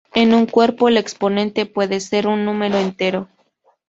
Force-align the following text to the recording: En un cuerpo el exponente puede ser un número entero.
En 0.15 0.33
un 0.33 0.47
cuerpo 0.47 0.87
el 0.87 0.97
exponente 0.97 1.67
puede 1.67 1.99
ser 1.99 2.25
un 2.25 2.43
número 2.43 2.79
entero. 2.79 3.29